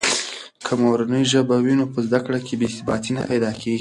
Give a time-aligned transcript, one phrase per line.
[0.65, 3.69] که مورنۍ ژبه وي نو په زده کړه کې بې ثباتي نه پیدا کېږي.